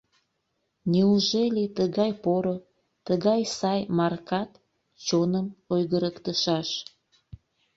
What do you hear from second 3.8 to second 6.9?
Маркат чоным ойгырыктышаш?»